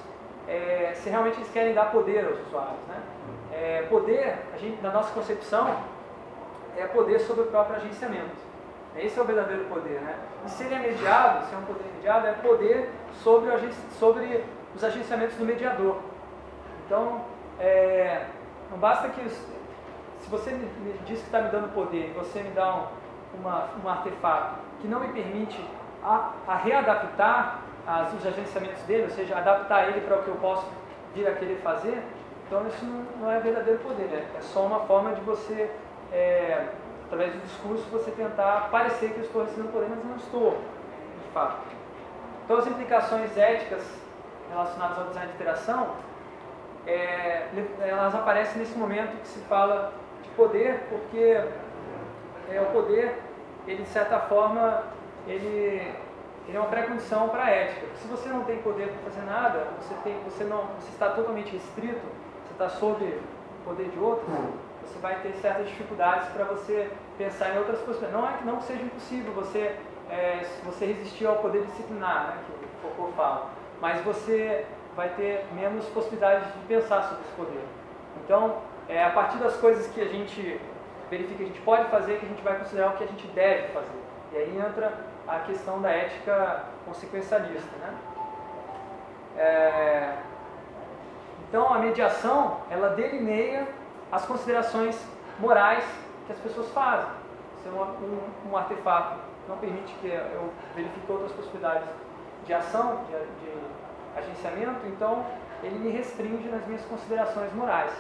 é, 0.48 0.94
se 0.96 1.10
realmente 1.10 1.38
eles 1.38 1.52
querem 1.52 1.74
dar 1.74 1.92
poder 1.92 2.26
aos 2.26 2.40
usuários. 2.48 2.80
Né? 2.88 3.02
É, 3.52 3.82
poder, 3.84 4.40
a 4.54 4.58
gente, 4.58 4.82
na 4.82 4.92
nossa 4.92 5.14
concepção, 5.14 5.78
é 6.76 6.88
poder 6.88 7.20
sobre 7.20 7.44
o 7.44 7.48
próprio 7.48 7.76
agenciamento. 7.76 8.53
Esse 8.96 9.20
é 9.20 9.22
o 9.22 9.26
verdadeiro 9.26 9.66
poder. 9.66 10.00
Né? 10.02 10.16
E 10.46 10.64
ele 10.64 10.76
é 10.76 10.80
mediado, 10.80 11.46
se 11.46 11.56
é 11.56 11.58
um 11.58 11.64
poder 11.64 11.86
mediado, 11.96 12.28
é 12.28 12.34
poder 12.34 12.90
sobre, 13.24 13.50
sobre 14.00 14.44
os 14.76 14.84
agenciamentos 14.84 15.36
do 15.36 15.46
mediador. 15.46 15.98
Então, 16.86 17.22
é, 17.60 18.26
não 18.70 18.78
basta 18.78 19.10
que. 19.10 19.28
Se 19.30 20.30
você 20.30 20.52
me 20.52 20.68
diz 21.06 21.20
que 21.20 21.26
está 21.26 21.42
me 21.42 21.50
dando 21.50 21.74
poder 21.74 22.10
e 22.10 22.14
você 22.14 22.42
me 22.42 22.52
dá 22.52 22.76
um, 22.76 23.40
uma, 23.40 23.68
um 23.84 23.90
artefato 23.90 24.56
que 24.80 24.88
não 24.88 25.02
me 25.02 25.10
permite 25.10 25.62
a, 26.02 26.32
a 26.48 26.56
readaptar 26.56 27.60
as, 27.88 28.14
os 28.14 28.26
agenciamentos 28.26 28.82
dele, 28.84 29.04
ou 29.04 29.10
seja, 29.10 29.38
adaptar 29.38 29.90
ele 29.90 30.02
para 30.02 30.18
o 30.18 30.24
que 30.24 30.30
eu 30.30 30.36
posso 30.36 30.66
vir 31.14 31.28
a 31.28 31.34
querer 31.34 31.58
fazer, 31.58 32.02
então 32.48 32.66
isso 32.68 32.86
não, 32.86 33.04
não 33.22 33.32
é 33.32 33.40
verdadeiro 33.40 33.80
poder, 33.80 34.08
né? 34.08 34.26
é 34.38 34.42
só 34.42 34.66
uma 34.66 34.82
forma 34.82 35.14
de 35.14 35.22
você, 35.22 35.70
é, 36.12 36.68
através 37.14 37.34
do 37.34 37.40
discurso, 37.42 37.84
você 37.92 38.12
tentar 38.12 38.70
parecer 38.72 39.12
que 39.12 39.20
eu 39.20 39.24
estou 39.24 39.44
recebendo 39.44 39.72
poder, 39.72 39.88
mas 39.90 40.04
não 40.04 40.16
estou, 40.16 40.52
de 40.52 41.32
fato. 41.32 41.60
Então 42.44 42.58
as 42.58 42.68
implicações 42.68 43.38
éticas 43.38 43.84
relacionadas 44.50 44.98
ao 44.98 45.06
design 45.06 45.28
de 45.28 45.36
interação, 45.36 45.92
é, 46.88 47.48
elas 47.80 48.16
aparecem 48.16 48.60
nesse 48.60 48.78
momento 48.78 49.16
que 49.22 49.28
se 49.28 49.40
fala 49.42 49.94
de 50.24 50.30
poder, 50.30 50.88
porque 50.90 51.42
é, 52.50 52.62
o 52.62 52.66
poder, 52.74 53.20
ele 53.68 53.84
de 53.84 53.90
certa 53.90 54.20
forma, 54.20 54.84
ele 55.28 55.94
ele 56.46 56.58
é 56.58 56.60
uma 56.60 56.68
pré-condição 56.68 57.30
para 57.30 57.46
a 57.46 57.50
ética. 57.50 57.88
Se 57.96 58.06
você 58.06 58.28
não 58.28 58.44
tem 58.44 58.58
poder 58.58 58.90
para 58.90 59.10
fazer 59.10 59.26
nada, 59.26 59.66
você, 59.80 59.94
tem, 60.04 60.14
você, 60.26 60.44
não, 60.44 60.66
você 60.78 60.90
está 60.90 61.12
totalmente 61.12 61.54
restrito, 61.54 62.02
você 62.46 62.52
está 62.52 62.68
sob 62.68 63.02
o 63.06 63.64
poder 63.64 63.88
de 63.88 63.98
outros, 63.98 64.28
você 64.82 65.00
vai 65.00 65.22
ter 65.22 65.32
certas 65.36 65.68
dificuldades 65.70 66.28
para 66.34 66.44
você 66.44 66.92
pensar 67.18 67.54
em 67.54 67.58
outras 67.58 67.80
possibilidades. 67.80 68.14
Não 68.14 68.30
é 68.30 68.38
que 68.38 68.46
não 68.46 68.62
seja 68.62 68.84
impossível 68.84 69.34
você, 69.34 69.76
é, 70.10 70.46
você 70.64 70.86
resistir 70.86 71.26
ao 71.26 71.38
poder 71.38 71.64
disciplinar, 71.66 72.28
né, 72.28 72.38
que 72.46 72.66
o 72.66 72.90
Foucault 72.90 73.16
fala, 73.16 73.50
mas 73.80 74.02
você 74.04 74.66
vai 74.96 75.10
ter 75.10 75.46
menos 75.54 75.86
possibilidades 75.88 76.48
de 76.54 76.60
pensar 76.68 77.04
sobre 77.04 77.24
esse 77.24 77.34
poder. 77.36 77.64
Então, 78.24 78.58
é 78.88 79.04
a 79.04 79.10
partir 79.10 79.38
das 79.38 79.56
coisas 79.58 79.88
que 79.88 80.02
a 80.02 80.08
gente 80.08 80.60
verifica 81.10 81.38
que 81.38 81.44
a 81.44 81.48
gente 81.48 81.62
pode 81.62 81.90
fazer, 81.90 82.20
que 82.20 82.26
a 82.26 82.30
gente 82.30 82.42
vai 82.42 82.58
considerar 82.58 82.90
o 82.90 82.98
que 82.98 83.04
a 83.04 83.08
gente 83.08 83.28
deve 83.28 83.68
fazer. 83.70 84.04
E 84.32 84.38
aí 84.38 84.58
entra 84.58 84.94
a 85.28 85.40
questão 85.40 85.82
da 85.82 85.90
ética 85.90 86.64
consequencialista. 86.86 87.76
Né? 87.78 87.94
É, 89.38 90.14
então, 91.48 91.72
a 91.72 91.80
mediação, 91.80 92.62
ela 92.70 92.90
delineia 92.90 93.68
as 94.12 94.26
considerações 94.26 95.00
morais 95.40 95.84
que 96.26 96.32
as 96.32 96.40
pessoas 96.40 96.70
fazem. 96.70 97.10
Se 97.62 97.70
um, 97.70 97.82
um, 97.82 98.52
um 98.52 98.58
artefato 98.58 99.18
não 99.48 99.58
permite 99.58 99.94
que 100.02 100.08
eu 100.08 100.52
verifique 100.76 101.12
outras 101.12 101.32
possibilidades 101.32 101.88
de 102.46 102.54
ação, 102.54 103.02
de, 103.06 103.46
de 103.46 103.52
agenciamento, 104.18 104.86
então 104.88 105.26
ele 105.62 105.80
me 105.80 105.90
restringe 105.92 106.48
nas 106.50 106.66
minhas 106.66 106.84
considerações 106.86 107.54
morais. 107.54 107.94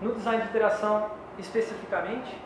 No 0.00 0.14
design 0.14 0.42
de 0.42 0.48
interação, 0.48 1.10
especificamente, 1.38 2.40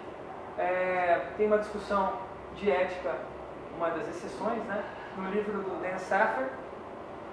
é, 0.59 1.21
tem 1.37 1.47
uma 1.47 1.59
discussão 1.59 2.13
de 2.57 2.71
ética, 2.71 3.15
uma 3.77 3.91
das 3.91 4.09
exceções, 4.09 4.63
né? 4.65 4.85
no 5.17 5.31
livro 5.31 5.63
do 5.63 5.83
Dan 5.83 5.99
Saffer, 5.99 6.49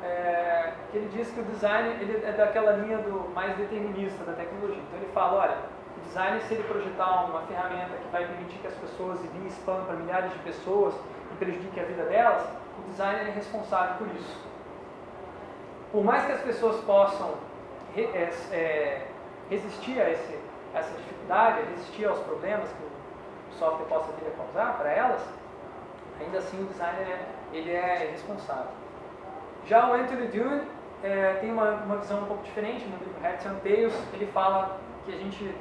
é, 0.04 0.74
que 0.92 0.98
ele 0.98 1.10
diz 1.10 1.30
que 1.32 1.40
o 1.40 1.44
design 1.44 1.90
ele 2.02 2.24
é 2.26 2.32
daquela 2.32 2.74
linha 2.74 2.98
do 3.00 3.30
mais 3.34 3.56
determinista 3.58 4.24
da 4.24 4.34
tecnologia. 4.34 4.82
Então 4.82 5.00
ele 5.00 5.12
fala, 5.14 5.42
olha, 5.42 5.58
o 5.98 6.08
design 6.08 6.40
se 6.42 6.54
ele 6.54 6.64
projetar 6.64 7.26
uma 7.26 7.42
ferramenta 7.42 7.98
que 7.98 8.08
vai 8.12 8.26
permitir 8.26 8.58
que 8.60 8.68
as 8.68 8.76
pessoas 8.76 9.24
enviem 9.24 9.48
spam 9.48 9.84
para 9.86 9.96
milhares 9.96 10.32
de 10.32 10.40
pessoas 10.40 10.94
e 11.32 11.36
prejudique 11.36 11.80
a 11.80 11.84
vida 11.84 12.04
delas, 12.04 12.44
o 12.80 12.90
designer 12.90 13.28
é 13.28 13.32
responsável 13.32 13.96
por 13.98 14.08
isso. 14.16 14.48
Por 15.92 16.04
mais 16.04 16.26
que 16.26 16.32
as 16.34 16.42
pessoas 16.42 16.84
possam 16.84 17.36
é, 17.96 18.30
é, 18.52 19.08
resistir 19.50 20.00
a 20.00 20.10
esse, 20.10 20.40
essa 20.74 20.92
dificuldade, 20.98 21.62
resistir 21.72 22.06
aos 22.06 22.20
problemas 22.20 22.70
que 22.70 23.56
software 23.58 23.86
possa 23.88 24.12
vir 24.14 24.28
a 24.28 24.32
causar 24.32 24.78
para 24.78 24.92
elas, 24.92 25.22
ainda 26.20 26.38
assim 26.38 26.62
o 26.62 26.66
designer 26.66 27.08
é, 27.08 27.26
ele 27.54 27.72
é 27.72 28.10
responsável. 28.12 28.72
Já 29.66 29.90
o 29.90 29.94
Anthony 29.94 30.28
Dune 30.28 30.62
é, 31.04 31.34
tem 31.42 31.52
uma, 31.52 31.72
uma 31.72 31.98
visão 31.98 32.22
um 32.22 32.26
pouco 32.26 32.44
diferente 32.44 32.86
no 32.86 32.98
livro 32.98 33.22
Heads 33.22 33.46
and 33.46 33.56
Tails, 33.64 33.94
ele 34.14 34.28
fala 34.28 34.80
que 35.06 35.14
a 35.14 35.18
gente 35.18 35.56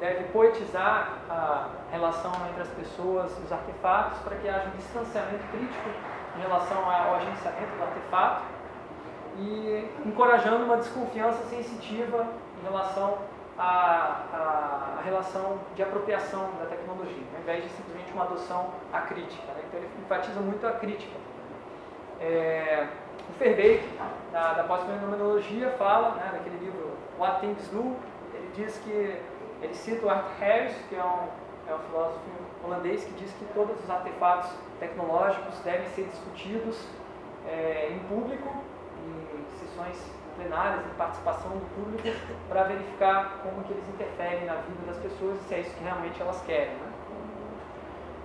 deve 0.00 0.24
poetizar 0.24 1.18
a 1.28 1.68
relação 1.90 2.32
entre 2.48 2.62
as 2.62 2.68
pessoas 2.68 3.36
e 3.38 3.42
os 3.42 3.52
artefatos 3.52 4.18
para 4.20 4.36
que 4.36 4.48
haja 4.48 4.68
um 4.68 4.76
distanciamento 4.76 5.44
crítico 5.50 5.88
em 6.36 6.40
relação 6.40 6.78
ao 6.78 7.16
agenciamento 7.16 7.76
do 7.76 7.82
artefato 7.82 8.42
e 9.38 9.88
encorajando 10.04 10.64
uma 10.64 10.76
desconfiança 10.76 11.42
sensitiva 11.44 12.26
em 12.60 12.64
relação 12.64 13.18
a, 13.58 14.98
a, 14.98 15.02
relação 15.04 15.58
de 15.74 15.82
apropriação 15.82 16.48
da 16.60 16.66
tecnologia, 16.66 17.24
ao 17.34 17.40
invés 17.40 17.64
de 17.64 17.70
simplesmente 17.70 18.12
uma 18.12 18.24
adoção 18.24 18.70
à 18.92 19.00
crítica. 19.00 19.52
Né? 19.52 19.62
Então 19.66 19.80
ele 19.80 19.90
enfatiza 20.00 20.40
muito 20.40 20.66
a 20.66 20.72
crítica. 20.72 21.16
É, 22.20 22.86
o 23.28 23.38
Verbeek, 23.38 23.84
da, 24.32 24.54
da 24.54 24.64
pós-fenomenologia, 24.64 25.70
fala, 25.70 26.14
né, 26.14 26.30
naquele 26.32 26.58
livro 26.58 26.92
What 27.18 27.40
Things 27.40 27.68
Do, 27.68 27.96
ele 28.34 28.50
diz 28.54 28.78
que, 28.78 29.20
ele 29.62 29.74
cita 29.74 30.06
o 30.06 30.10
Art 30.10 30.26
Harris, 30.38 30.74
que 30.88 30.94
é 30.94 31.04
um, 31.04 31.28
é 31.70 31.74
um 31.74 31.78
filósofo 31.90 32.20
holandês, 32.64 33.04
que 33.04 33.12
diz 33.12 33.32
que 33.32 33.44
todos 33.54 33.78
os 33.82 33.90
artefatos 33.90 34.50
tecnológicos 34.78 35.58
devem 35.60 35.88
ser 35.88 36.04
discutidos 36.04 36.86
é, 37.46 37.90
em 37.92 37.98
público, 38.08 38.48
em 39.04 39.58
sessões 39.58 40.18
plenárias 40.36 40.86
e 40.86 40.94
participação 40.96 41.50
do 41.50 41.66
público 41.74 42.16
para 42.48 42.62
verificar 42.64 43.40
como 43.42 43.64
que 43.64 43.72
eles 43.72 43.88
interferem 43.88 44.44
na 44.44 44.54
vida 44.54 44.86
das 44.86 44.96
pessoas 44.98 45.40
e 45.40 45.44
se 45.44 45.54
é 45.54 45.60
isso 45.60 45.74
que 45.74 45.82
realmente 45.82 46.20
elas 46.22 46.40
querem. 46.42 46.74
Né? 46.74 46.92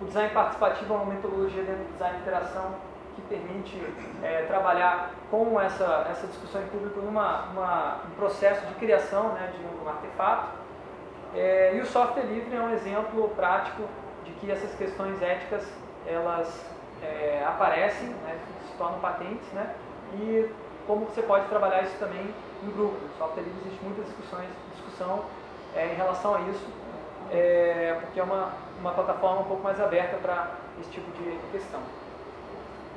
O 0.01 0.05
design 0.05 0.29
participativo 0.31 0.93
é 0.93 0.97
uma 0.97 1.13
metodologia 1.13 1.63
dentro 1.63 1.83
do 1.83 1.93
design 1.93 2.15
de 2.15 2.21
interação 2.21 2.75
que 3.15 3.21
permite 3.23 3.81
é, 4.21 4.43
trabalhar 4.43 5.11
com 5.29 5.59
essa, 5.59 6.07
essa 6.09 6.27
discussão 6.27 6.61
em 6.61 6.67
público 6.67 6.99
numa 6.99 7.45
uma, 7.45 8.01
um 8.05 8.11
processo 8.15 8.65
de 8.67 8.73
criação 8.75 9.29
né, 9.33 9.51
de 9.55 9.63
um 9.63 9.89
artefato. 9.89 10.62
É, 11.35 11.75
e 11.75 11.81
o 11.81 11.85
software 11.85 12.23
livre 12.23 12.55
é 12.55 12.59
um 12.59 12.73
exemplo 12.73 13.29
prático 13.35 13.83
de 14.23 14.31
que 14.33 14.51
essas 14.51 14.73
questões 14.75 15.21
éticas 15.21 15.67
elas 16.05 16.63
é, 17.01 17.43
aparecem, 17.45 18.09
né, 18.09 18.37
se 18.67 18.77
tornam 18.77 18.99
patentes, 18.99 19.47
né, 19.53 19.73
e 20.13 20.49
como 20.85 21.05
você 21.05 21.21
pode 21.21 21.47
trabalhar 21.47 21.81
isso 21.83 21.97
também 21.97 22.33
em 22.63 22.71
grupo. 22.71 22.97
No 23.01 23.13
software 23.17 23.43
livre 23.43 23.61
existe 23.65 23.83
muita 23.83 24.01
discussões, 24.03 24.47
discussão 24.73 25.25
é, 25.75 25.87
em 25.87 25.95
relação 25.95 26.35
a 26.35 26.41
isso, 26.41 26.67
é, 27.31 27.97
porque 28.01 28.19
é 28.19 28.23
uma, 28.23 28.53
uma 28.79 28.91
plataforma 28.91 29.41
um 29.41 29.45
pouco 29.45 29.63
mais 29.63 29.79
aberta 29.79 30.17
para 30.17 30.51
esse 30.79 30.91
tipo 30.91 31.09
de 31.11 31.39
questão. 31.51 31.81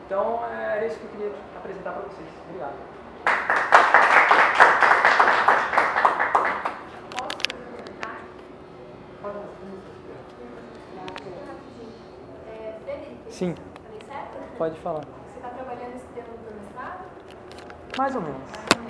Então, 0.04 0.40
é, 0.52 0.86
isso 0.86 0.98
que 0.98 1.04
eu 1.04 1.10
queria 1.10 1.32
apresentar 1.56 1.92
para 1.92 2.02
vocês. 2.02 2.28
Obrigado. 2.48 3.75
Sim. 13.36 13.54
Pode 14.56 14.80
falar. 14.80 15.04
Mais 17.98 18.16
ou 18.16 18.22
menos. 18.22 18.40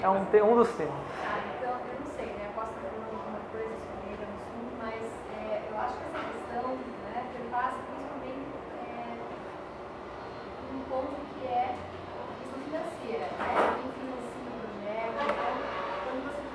É 0.01 0.09
um, 0.09 0.23
um 0.23 0.55
dos 0.55 0.69
temas. 0.77 0.95
Ah, 1.25 1.43
então, 1.59 1.73
eu 1.73 1.99
não 1.99 2.07
sei, 2.15 2.27
né? 2.27 2.53
Posso 2.55 2.71
ter 2.79 2.87
alguma 2.87 3.41
coisa 3.51 3.75
sobre 3.75 4.15
no 4.15 4.23
assunto, 4.23 4.71
mas 4.79 5.03
é, 5.35 5.67
eu 5.69 5.75
acho 5.81 5.99
que 5.99 6.05
essa 6.07 6.23
questão 6.31 6.63
né, 7.11 7.27
perpassa 7.35 7.75
principalmente 7.91 8.47
é, 8.87 9.19
um 10.75 10.81
ponto 10.91 11.17
que 11.35 11.47
é 11.49 11.75
a 11.75 12.39
questão 12.39 12.59
financeira. 12.71 13.27
Né? 13.27 13.51
Quem 13.83 13.91
financia 13.99 14.47
o 14.47 14.55
projeto, 14.63 15.19
então, 15.19 15.43
quando 15.43 16.47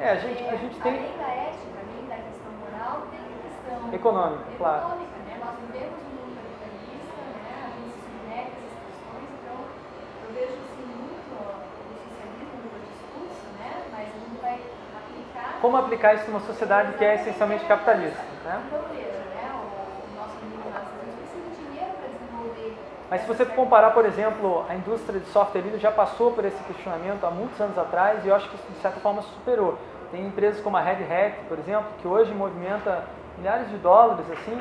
É, 0.00 0.12
a 0.12 0.16
gente, 0.16 0.42
a 0.42 0.56
gente 0.56 0.69
tem. 0.82 0.92
Além 0.96 1.16
da 1.18 1.28
ética, 1.28 1.76
além 1.80 2.04
da 2.08 2.16
questão 2.16 2.52
moral, 2.60 3.06
tem 3.10 3.20
a 3.20 3.38
questão 3.44 3.94
Econômica, 3.94 4.44
claro. 4.56 4.78
econômica, 4.78 5.18
né? 5.28 5.34
Nós 5.44 5.54
vivemos 5.60 5.98
um 6.00 6.12
mundo 6.16 6.32
capitalista, 6.40 7.20
né? 7.44 7.54
A 7.60 7.68
gente 7.76 7.92
se 7.92 8.00
submete 8.00 8.50
a 8.50 8.60
essas 8.64 8.80
questões, 8.88 9.28
então 9.36 9.56
eu 9.60 10.28
vejo 10.32 10.54
assim 10.56 10.84
muito 10.88 11.20
o 11.20 11.92
socialismo 12.00 12.56
no 12.64 12.80
discurso, 12.80 13.46
né? 13.60 13.70
Mas 13.92 14.06
a 14.08 14.18
gente 14.24 14.38
vai 14.40 14.56
aplicar 14.96 15.60
Como 15.60 15.76
aplicar 15.76 16.14
isso 16.14 16.30
numa 16.30 16.40
sociedade 16.40 16.96
que 16.96 17.04
é 17.04 17.14
essencialmente 17.16 17.64
capitalista? 17.66 18.22
Né? 18.44 18.56
um 18.56 18.68
problema, 18.72 19.20
né? 19.36 19.44
O, 19.52 20.16
nosso 20.16 20.32
a 20.32 20.48
gente 20.48 21.16
precisa 21.20 21.44
de 21.44 21.60
dinheiro 21.60 21.92
para 22.00 22.08
desenvolver. 22.08 22.72
Mas 23.10 23.20
se 23.20 23.26
você 23.28 23.44
comparar, 23.44 23.90
por 23.90 24.06
exemplo, 24.06 24.64
a 24.68 24.74
indústria 24.74 25.20
de 25.20 25.26
software 25.28 25.60
livre 25.60 25.78
já 25.78 25.92
passou 25.92 26.32
por 26.32 26.44
esse 26.44 26.62
questionamento 26.64 27.24
há 27.26 27.30
muitos 27.30 27.60
anos 27.60 27.76
atrás 27.76 28.24
e 28.24 28.28
eu 28.28 28.34
acho 28.34 28.48
que 28.48 28.56
de 28.56 28.80
certa 28.80 28.98
forma 29.00 29.20
superou. 29.20 29.76
Tem 30.10 30.26
empresas 30.26 30.60
como 30.62 30.76
a 30.76 30.80
Red 30.80 31.04
Hat, 31.04 31.36
por 31.48 31.58
exemplo, 31.58 31.86
que 32.00 32.08
hoje 32.08 32.32
movimenta 32.34 33.04
milhares 33.38 33.68
de 33.70 33.76
dólares 33.76 34.24
assim, 34.32 34.60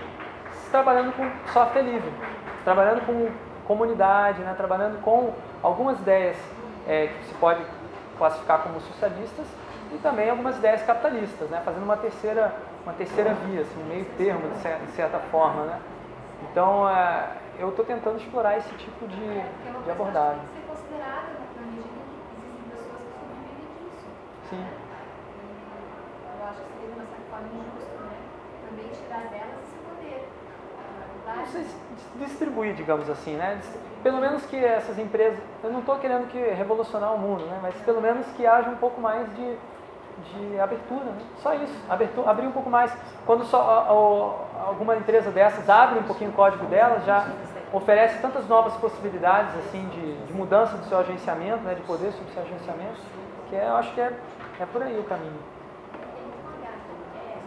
trabalhando 0.72 1.12
com 1.16 1.28
software 1.52 1.82
livre, 1.82 2.12
trabalhando 2.64 3.06
com 3.06 3.30
comunidade, 3.66 4.42
né, 4.42 4.54
trabalhando 4.56 5.02
com 5.02 5.34
algumas 5.64 6.00
ideias 6.00 6.38
é, 6.88 7.08
que 7.08 7.26
se 7.26 7.34
pode 7.36 7.62
classificar 8.18 8.60
como 8.64 8.80
socialistas 8.82 9.46
e 9.94 9.98
também 9.98 10.30
algumas 10.30 10.58
ideias 10.58 10.84
capitalistas, 10.84 11.50
né, 11.50 11.62
fazendo 11.66 11.84
uma 11.84 11.98
terceira, 11.98 12.54
uma 12.84 12.94
terceira 12.94 13.34
via, 13.34 13.62
assim, 13.62 13.82
um 13.82 13.86
meio 13.88 14.06
termo 14.18 14.48
de 14.50 14.58
cer- 14.62 14.78
de 14.86 14.92
certa 14.92 15.18
forma. 15.32 15.64
Né. 15.66 15.80
Então, 16.52 16.88
é, 16.88 17.28
eu 17.60 17.70
estou 17.70 17.84
tentando 17.86 18.18
explorar 18.18 18.58
esse 18.58 18.74
tipo 18.76 19.08
de, 19.08 19.42
de 19.84 19.92
abordagem. 19.92 20.42
que 20.42 20.48
tem 20.48 20.62
que 20.62 20.68
ser 20.68 20.68
considerada 20.68 21.28
na 21.56 21.62
medida 21.66 21.90
em 21.90 22.06
que 22.06 22.38
existem 22.38 22.66
pessoas 22.70 23.02
que 23.02 23.14
sobrevivem 23.18 23.66
disso. 23.82 24.10
Sim. 24.50 24.66
Eu 26.40 26.46
acho 26.48 26.62
que 26.62 26.70
seria 26.74 26.88
de 26.88 26.96
uma 27.00 27.06
certa 27.06 27.26
forma 27.30 27.48
injusto, 27.54 27.98
né? 28.02 28.16
Também 28.66 28.88
tirar 28.90 29.24
delas 29.30 29.60
esse 29.68 29.78
poder. 29.84 30.30
Ah, 30.80 31.06
não 31.12 31.22
várias- 31.26 31.36
sei 31.36 31.39
se 31.50 31.66
distribuir, 32.16 32.74
digamos 32.74 33.10
assim, 33.10 33.36
né? 33.36 33.60
Pelo 34.04 34.18
menos 34.20 34.46
que 34.46 34.56
essas 34.56 34.98
empresas, 34.98 35.38
eu 35.64 35.72
não 35.72 35.80
estou 35.80 35.98
querendo 35.98 36.28
que 36.30 36.38
revolucionar 36.38 37.14
o 37.14 37.18
mundo, 37.18 37.46
né? 37.46 37.60
Mas 37.62 37.76
pelo 37.82 38.02
menos 38.02 38.26
que 38.38 38.46
haja 38.46 38.70
um 38.70 38.78
pouco 38.78 39.02
mais 39.02 39.28
de, 39.36 39.58
de 40.24 40.60
abertura, 40.60 41.04
né? 41.06 41.18
Só 41.42 41.54
isso, 41.54 41.76
abertura, 41.90 42.30
abrir 42.30 42.48
um 42.48 42.52
pouco 42.52 42.70
mais. 42.70 42.92
Quando 43.26 43.44
só 43.46 43.60
a- 43.62 43.82
a- 44.64 44.68
alguma 44.68 44.96
empresa 44.96 45.32
dessas 45.32 45.70
abre 45.70 46.00
um 46.00 46.04
pouquinho 46.04 46.30
o 46.32 46.34
código 46.34 46.66
dela, 46.68 47.02
já 47.06 47.28
oferece 47.74 48.20
tantas 48.22 48.48
novas 48.48 48.74
possibilidades 48.78 49.54
assim 49.66 49.88
de, 49.90 50.16
de 50.26 50.34
mudança 50.34 50.76
do 50.78 50.86
seu 50.86 50.98
agenciamento, 51.00 51.62
né? 51.64 51.76
De 51.76 51.82
poder 51.82 52.12
sobre 52.14 52.32
o 52.32 52.34
seu 52.34 52.44
agenciamento, 52.44 53.00
que 53.50 53.56
é, 53.56 53.68
eu 53.68 53.76
acho 53.76 53.94
que 53.94 54.02
é, 54.02 54.14
é 54.60 54.66
por 54.66 54.82
aí 54.82 54.98
o 54.98 55.04
caminho. 55.04 55.38
Tem 55.92 56.24
uma 56.24 56.52
H, 56.52 56.70
é, 57.16 57.38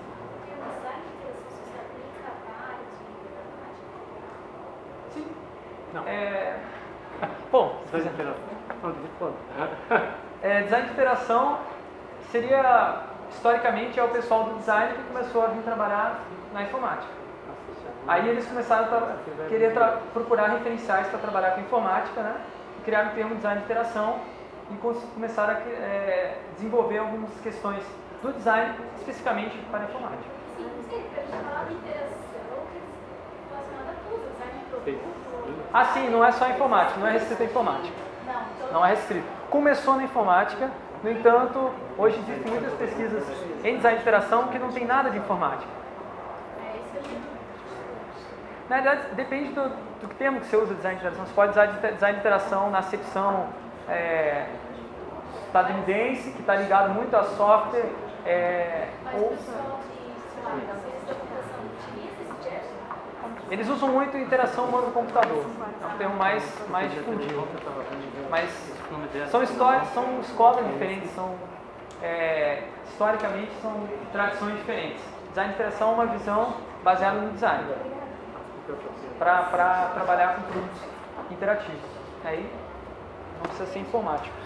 tem 0.44 0.54
uma 0.54 0.70
série 0.82 1.02
de 1.02 1.08
interação 1.16 1.48
social 1.48 1.84
tem 1.90 2.06
trabalho 2.22 2.84
de 2.92 3.12
Sim. 5.14 5.26
Não. 5.92 6.06
É, 6.06 6.56
bom, 7.50 7.80
Design 7.84 8.08
de 8.08 8.14
interação. 8.14 8.42
É, 10.42 10.62
design 10.62 10.86
de 10.86 10.92
interação 10.92 11.58
seria, 12.30 13.00
historicamente, 13.30 13.98
é 14.00 14.02
o 14.04 14.08
pessoal 14.08 14.44
do 14.44 14.54
design 14.58 14.94
que 14.94 15.02
começou 15.04 15.42
a 15.42 15.46
vir 15.48 15.62
trabalhar 15.62 16.20
na 16.52 16.62
informática. 16.62 17.12
Aí 18.08 18.28
eles 18.28 18.46
começaram 18.46 18.84
a 18.96 19.16
querer 19.48 19.72
tra- 19.72 19.98
procurar 20.12 20.48
referenciais 20.48 21.06
para 21.06 21.18
trabalhar 21.20 21.52
com 21.52 21.60
informática, 21.60 22.20
né? 22.20 22.40
E 22.80 22.82
criaram 22.82 23.10
o 23.10 23.14
termo 23.14 23.36
design 23.36 23.58
de 23.58 23.64
interação 23.64 24.18
e 24.72 24.74
cons- 24.78 25.04
começaram 25.14 25.54
a 25.54 25.58
é, 25.58 26.38
desenvolver 26.56 26.98
algumas 26.98 27.30
questões 27.42 27.84
do 28.22 28.32
design 28.32 28.74
especificamente 28.96 29.56
para 29.70 29.80
a 29.80 29.84
informática. 29.84 30.30
Sim, 30.56 30.70
sim, 30.90 31.02
porque 31.02 31.20
a 31.20 31.22
gente 31.22 31.44
falava 31.44 31.66
de 31.66 31.74
interação 31.74 32.66
relacionada 33.50 33.90
a 33.90 33.94
tudo, 34.10 34.32
design 34.32 34.58
de 34.58 34.64
produto. 34.66 35.21
Ah, 35.72 35.84
sim, 35.86 36.08
não 36.10 36.24
é 36.24 36.30
só 36.32 36.48
informática, 36.48 37.00
não 37.00 37.06
é 37.06 37.12
restrito 37.12 37.42
à 37.42 37.46
informática. 37.46 37.96
Não, 38.26 38.72
Não 38.72 38.86
é 38.86 38.90
restrito. 38.90 39.26
Começou 39.50 39.96
na 39.96 40.04
informática, 40.04 40.70
no 41.02 41.10
entanto, 41.10 41.70
hoje 41.98 42.18
existem 42.20 42.52
muitas 42.52 42.72
pesquisas 42.74 43.24
em 43.64 43.76
design 43.76 43.96
de 43.96 44.02
interação 44.02 44.48
que 44.48 44.58
não 44.58 44.70
tem 44.70 44.84
nada 44.86 45.10
de 45.10 45.18
informática. 45.18 45.70
que. 47.02 47.22
Na 48.68 48.76
verdade, 48.80 49.14
depende 49.14 49.52
do, 49.52 49.68
do 50.00 50.08
termo 50.14 50.40
que 50.40 50.46
você 50.46 50.56
usa 50.56 50.74
design 50.74 50.98
de 50.98 51.04
interação. 51.04 51.26
Você 51.26 51.34
pode 51.34 51.50
usar 51.52 51.66
de- 51.66 51.92
design 51.92 52.14
de 52.14 52.20
interação 52.20 52.70
na 52.70 52.78
acepção 52.78 53.46
é, 53.88 54.46
estadunidense, 55.46 56.30
que 56.32 56.40
está 56.40 56.54
ligado 56.54 56.90
muito 56.90 57.14
a 57.16 57.24
software, 57.24 57.90
é, 58.24 58.88
ou 59.14 59.26
o 59.26 59.28
pessoal 59.36 59.80
de, 59.80 60.32
sei 60.32 60.42
lá, 60.44 60.50
da 60.50 60.80
ciência 60.80 61.06
da 61.08 61.14
computação 61.14 61.60
utiliza 61.64 62.22
esse 62.22 62.48
termo? 62.48 62.82
Eles 63.52 63.68
usam 63.68 63.90
muito 63.90 64.16
interação 64.16 64.64
humano-computador. 64.64 65.44
É 65.82 65.86
um 65.86 65.98
termo 65.98 66.16
mais, 66.16 66.42
mais 66.70 66.90
difundido. 66.90 67.46
Mas 68.30 68.48
são 69.30 69.42
histórias, 69.42 69.88
são 69.88 70.20
escolas 70.20 70.66
diferentes, 70.72 71.10
são 71.14 71.36
é, 72.02 72.62
historicamente 72.88 73.52
são 73.60 73.86
tradições 74.10 74.56
diferentes. 74.56 75.04
Design 75.28 75.50
de 75.50 75.54
interação 75.54 75.90
é 75.90 75.94
uma 75.94 76.06
visão 76.06 76.56
baseada 76.82 77.20
no 77.20 77.30
design 77.32 77.64
para 79.18 79.90
trabalhar 79.94 80.36
com 80.36 80.42
produtos 80.50 80.80
interativos. 81.30 81.90
Aí 82.24 82.50
não 83.36 83.42
precisa 83.42 83.66
ser 83.66 83.80
informático. 83.80 84.41